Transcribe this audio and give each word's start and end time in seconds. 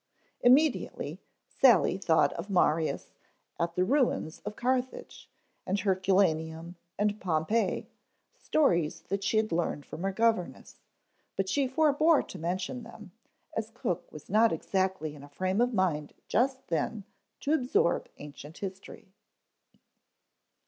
Immediately 0.39 1.21
Sally 1.47 1.99
thought 1.99 2.33
of 2.33 2.49
Marius 2.49 3.13
at 3.59 3.75
the 3.75 3.83
ruins 3.83 4.39
of 4.39 4.55
Carthage, 4.55 5.29
and 5.63 5.79
Herculaneum 5.79 6.75
and 6.97 7.19
Pompeii, 7.21 7.87
stories 8.35 9.01
that 9.09 9.23
she 9.23 9.37
had 9.37 9.51
learned 9.51 9.85
from 9.85 10.01
her 10.01 10.11
governess; 10.11 10.79
but 11.35 11.47
she 11.49 11.67
forbore 11.67 12.23
to 12.23 12.39
mention 12.39 12.81
them, 12.81 13.11
as 13.55 13.69
cook 13.69 14.11
was 14.11 14.27
not 14.27 14.51
exactly 14.51 15.13
in 15.13 15.21
a 15.21 15.29
frame 15.29 15.61
of 15.61 15.71
mind 15.71 16.15
just 16.27 16.69
then 16.69 17.03
to 17.41 17.53
absorb 17.53 18.09
ancient 18.17 18.57
history. 18.57 19.13